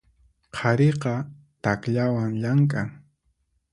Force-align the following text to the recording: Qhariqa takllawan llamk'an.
Qhariqa 0.55 1.13
takllawan 1.63 2.31
llamk'an. 2.41 2.89